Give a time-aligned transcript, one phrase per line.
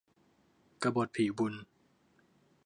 [0.81, 1.53] กบฏผีบุญ